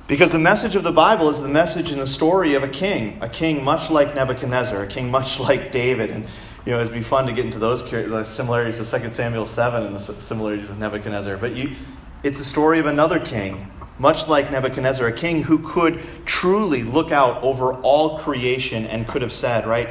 [0.08, 3.18] Because the message of the Bible is the message in the story of a king,
[3.22, 6.10] a king much like Nebuchadnezzar, a king much like David.
[6.10, 6.26] And,
[6.66, 7.88] you know, it'd be fun to get into those
[8.28, 11.38] similarities of 2 Samuel 7 and the similarities of Nebuchadnezzar.
[11.38, 11.76] But you,
[12.24, 17.12] it's the story of another king, much like Nebuchadnezzar, a king who could truly look
[17.12, 19.90] out over all creation and could have said, right,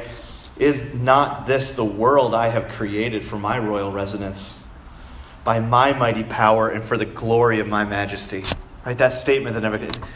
[0.57, 4.61] is not this the world I have created for my royal residence?
[5.43, 8.43] By my mighty power and for the glory of my majesty.
[8.85, 8.97] Right?
[8.97, 10.07] That statement that Nebuchadnezzar,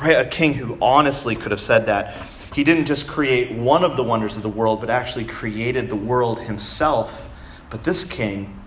[0.00, 0.26] right?
[0.26, 2.14] A king who honestly could have said that.
[2.54, 5.96] He didn't just create one of the wonders of the world, but actually created the
[5.96, 7.28] world himself.
[7.70, 8.58] But this king,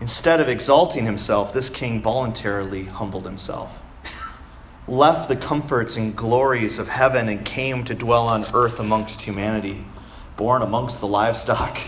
[0.00, 3.82] instead of exalting himself, this king voluntarily humbled himself,
[4.88, 9.84] left the comforts and glories of heaven, and came to dwell on earth amongst humanity,
[10.36, 11.78] born amongst the livestock,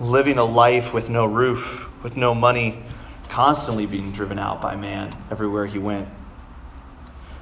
[0.00, 2.82] living a life with no roof, with no money
[3.28, 6.08] constantly being driven out by man everywhere he went.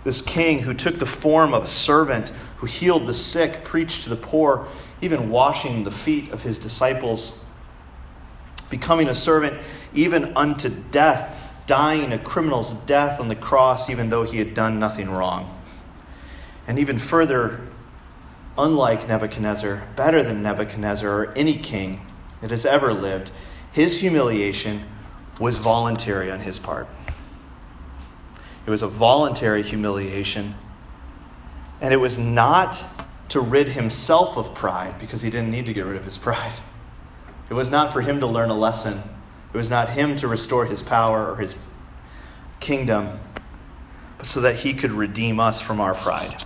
[0.04, 4.10] This king who took the form of a servant, who healed the sick, preached to
[4.10, 4.68] the poor,
[5.00, 7.38] even washing the feet of his disciples,
[8.70, 9.58] becoming a servant
[9.94, 11.34] even unto death,
[11.68, 15.54] dying a criminal's death on the cross, even though he had done nothing wrong.
[16.66, 17.60] And even further,
[18.56, 22.00] unlike Nebuchadnezzar, better than Nebuchadnezzar or any king
[22.40, 23.30] that has ever lived,
[23.70, 24.84] his humiliation
[25.38, 26.88] was voluntary on his part.
[28.66, 30.54] It was a voluntary humiliation.
[31.80, 32.82] And it was not
[33.28, 36.60] to rid himself of pride because he didn't need to get rid of his pride.
[37.50, 39.02] It was not for him to learn a lesson.
[39.52, 41.56] It was not him to restore his power or his
[42.60, 43.18] kingdom,
[44.18, 46.44] but so that he could redeem us from our pride.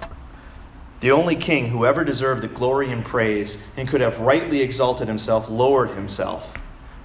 [1.01, 5.09] The only king who ever deserved the glory and praise and could have rightly exalted
[5.09, 6.55] himself lowered himself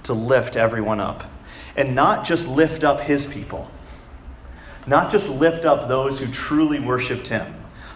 [0.04, 1.24] to lift everyone up.
[1.76, 3.70] And not just lift up his people,
[4.86, 7.54] not just lift up those who truly worshiped him,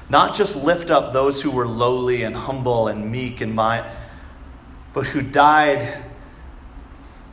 [0.09, 3.87] not just lift up those who were lowly and humble and meek and mild,
[4.93, 6.05] but who died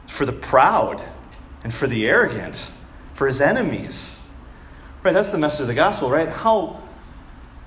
[0.09, 1.01] for the proud
[1.63, 2.71] and for the arrogant,
[3.13, 4.21] for his enemies.
[5.03, 6.27] Right, that's the message of the gospel, right?
[6.27, 6.81] How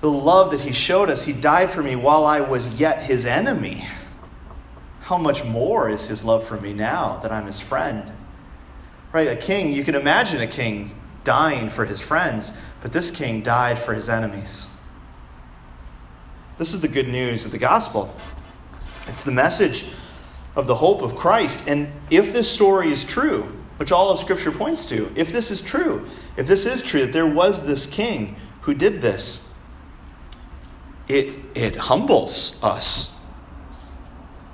[0.01, 3.25] the love that he showed us, he died for me while I was yet his
[3.25, 3.85] enemy.
[5.01, 8.11] How much more is his love for me now that I'm his friend?
[9.11, 10.91] Right, a king, you can imagine a king
[11.23, 14.67] dying for his friends, but this king died for his enemies.
[16.57, 18.13] This is the good news of the gospel.
[19.07, 19.85] It's the message
[20.55, 21.67] of the hope of Christ.
[21.67, 23.43] And if this story is true,
[23.77, 27.13] which all of Scripture points to, if this is true, if this is true, that
[27.13, 29.47] there was this king who did this,
[31.07, 33.13] it, it humbles us.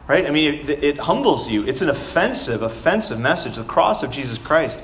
[0.07, 0.25] Right?
[0.25, 1.67] I mean, it, it humbles you.
[1.67, 3.57] It's an offensive, offensive message.
[3.57, 4.79] The cross of Jesus Christ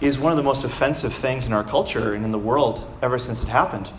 [0.00, 3.18] is one of the most offensive things in our culture and in the world ever
[3.18, 3.90] since it happened.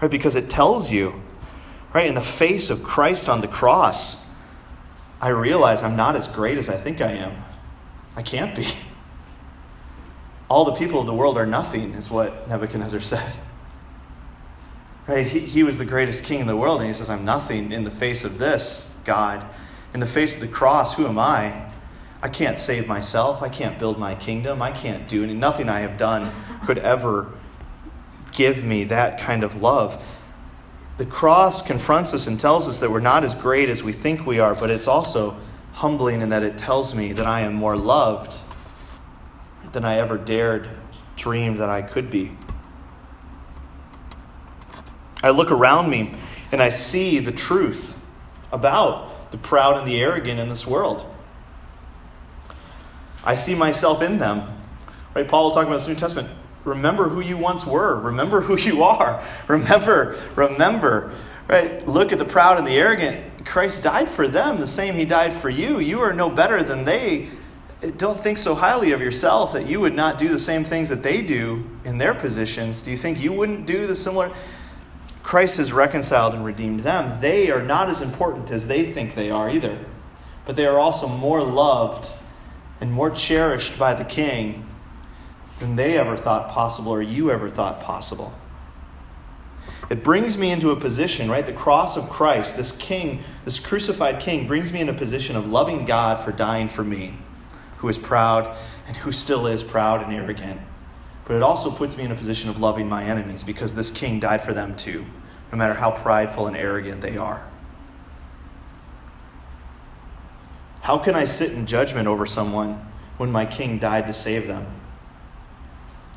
[0.00, 0.10] Right?
[0.10, 1.22] Because it tells you,
[1.94, 4.22] right, in the face of Christ on the cross,
[5.20, 7.32] I realize I'm not as great as I think I am.
[8.16, 8.66] I can't be.
[10.48, 13.34] All the people of the world are nothing, is what Nebuchadnezzar said.
[15.06, 15.26] Right?
[15.26, 17.84] He, he was the greatest king in the world, and he says, I'm nothing in
[17.84, 19.44] the face of this, God.
[19.92, 21.66] In the face of the cross, who am I?
[22.22, 23.42] I can't save myself.
[23.42, 24.62] I can't build my kingdom.
[24.62, 25.40] I can't do anything.
[25.40, 26.30] Nothing I have done
[26.64, 27.32] could ever
[28.32, 30.02] give me that kind of love
[31.00, 34.26] the cross confronts us and tells us that we're not as great as we think
[34.26, 35.34] we are, but it's also
[35.72, 38.42] humbling in that it tells me that I am more loved
[39.72, 40.68] than I ever dared
[41.16, 42.32] dream that I could be.
[45.22, 46.12] I look around me
[46.52, 47.96] and I see the truth
[48.52, 51.06] about the proud and the arrogant in this world.
[53.24, 54.54] I see myself in them.
[55.14, 55.26] Right?
[55.26, 56.28] Paul was talking about this New Testament.
[56.64, 58.00] Remember who you once were.
[58.00, 59.22] Remember who you are.
[59.48, 61.12] Remember, remember.
[61.48, 61.86] Right?
[61.88, 63.44] Look at the proud and the arrogant.
[63.44, 65.80] Christ died for them the same he died for you.
[65.80, 67.30] You are no better than they.
[67.96, 71.02] Don't think so highly of yourself that you would not do the same things that
[71.02, 72.82] they do in their positions.
[72.82, 74.30] Do you think you wouldn't do the similar?
[75.22, 77.20] Christ has reconciled and redeemed them.
[77.20, 79.78] They are not as important as they think they are either.
[80.44, 82.12] But they are also more loved
[82.80, 84.66] and more cherished by the King
[85.60, 88.32] than they ever thought possible or you ever thought possible.
[89.90, 91.44] It brings me into a position, right?
[91.44, 95.48] The cross of Christ, this king, this crucified king, brings me in a position of
[95.48, 97.14] loving God for dying for me,
[97.78, 98.56] who is proud
[98.86, 100.60] and who still is proud and arrogant.
[101.24, 104.20] But it also puts me in a position of loving my enemies because this king
[104.20, 105.04] died for them too,
[105.52, 107.46] no matter how prideful and arrogant they are.
[110.82, 112.86] How can I sit in judgment over someone
[113.16, 114.79] when my king died to save them?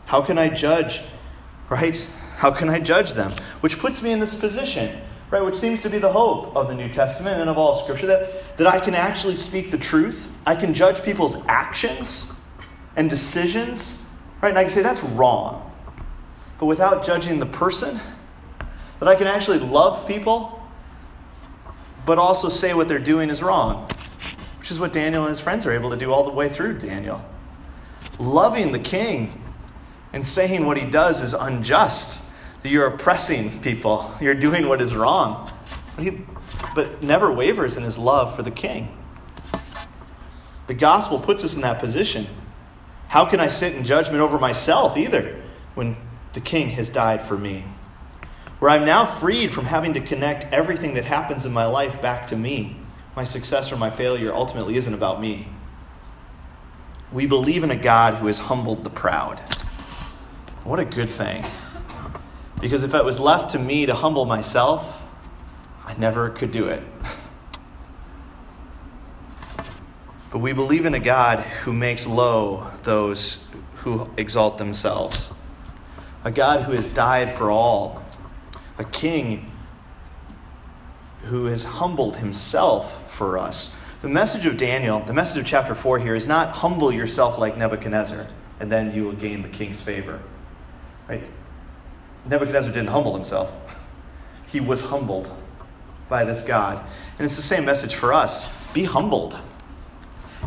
[0.05, 1.01] How can I judge,
[1.69, 2.07] right?
[2.37, 3.31] How can I judge them?
[3.61, 4.99] Which puts me in this position,
[5.29, 5.43] right?
[5.43, 8.57] Which seems to be the hope of the New Testament and of all Scripture that,
[8.57, 10.27] that I can actually speak the truth.
[10.45, 12.31] I can judge people's actions
[12.95, 14.03] and decisions,
[14.41, 14.49] right?
[14.49, 15.71] And I can say that's wrong.
[16.59, 17.99] But without judging the person,
[18.99, 20.61] that I can actually love people,
[22.05, 23.87] but also say what they're doing is wrong,
[24.59, 26.79] which is what Daniel and his friends are able to do all the way through
[26.79, 27.23] Daniel.
[28.19, 29.42] Loving the king
[30.13, 32.21] and saying what he does is unjust,
[32.61, 35.51] that you're oppressing people, you're doing what is wrong.
[35.95, 36.21] But, he,
[36.73, 38.95] but never wavers in his love for the king.
[40.67, 42.27] The gospel puts us in that position.
[43.09, 45.41] How can I sit in judgment over myself either
[45.75, 45.97] when
[46.33, 47.65] the king has died for me?
[48.59, 52.27] Where I'm now freed from having to connect everything that happens in my life back
[52.27, 52.77] to me.
[53.15, 55.47] My success or my failure ultimately isn't about me.
[57.11, 59.41] We believe in a God who has humbled the proud.
[60.63, 61.45] What a good thing.
[62.61, 65.01] Because if it was left to me to humble myself,
[65.85, 66.81] I never could do it.
[70.31, 73.43] But we believe in a God who makes low those
[73.77, 75.33] who exalt themselves,
[76.23, 78.01] a God who has died for all,
[78.77, 79.51] a king
[81.23, 83.75] who has humbled himself for us.
[84.01, 87.57] The message of Daniel, the message of chapter 4 here, is not humble yourself like
[87.57, 88.27] Nebuchadnezzar,
[88.61, 90.21] and then you will gain the king's favor.
[91.07, 91.23] Right?
[92.25, 93.53] Nebuchadnezzar didn't humble himself,
[94.47, 95.31] he was humbled
[96.07, 96.85] by this God.
[97.17, 99.37] And it's the same message for us be humbled.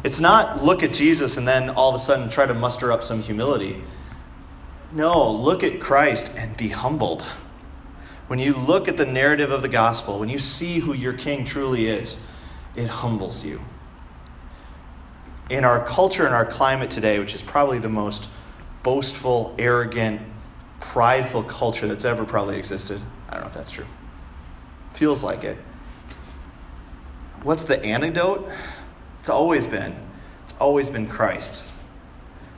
[0.04, 3.02] It's not look at Jesus and then all of a sudden try to muster up
[3.02, 3.82] some humility.
[4.92, 7.26] No, look at Christ and be humbled.
[8.28, 11.44] when you look at the narrative of the gospel, when you see who your king
[11.44, 12.16] truly is,
[12.74, 13.60] it humbles you.
[15.48, 18.28] In our culture and our climate today, which is probably the most
[18.82, 20.20] boastful, arrogant,
[20.80, 23.86] prideful culture that's ever probably existed, I don't know if that's true.
[24.92, 25.58] Feels like it.
[27.42, 28.48] What's the antidote?
[29.20, 29.94] It's always been.
[30.44, 31.74] It's always been Christ,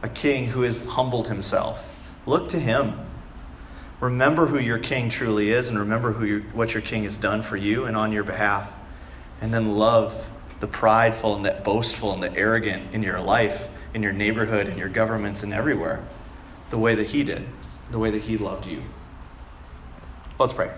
[0.03, 2.07] a king who has humbled himself.
[2.27, 2.99] Look to him.
[4.01, 7.57] Remember who your king truly is and remember who what your king has done for
[7.57, 8.73] you and on your behalf.
[9.41, 10.29] And then love
[10.61, 14.77] the prideful and the boastful and the arrogant in your life, in your neighborhood, in
[14.77, 16.05] your governments, and everywhere,
[16.71, 17.47] the way that he did,
[17.91, 18.82] the way that he loved you.
[20.39, 20.70] Let's pray.